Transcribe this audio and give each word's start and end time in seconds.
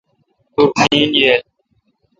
توٹھ 0.53 0.79
نیند 0.91 1.13
ییل۔ 1.19 1.41